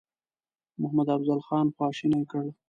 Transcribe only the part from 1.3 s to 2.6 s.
خان خواشینی کړ.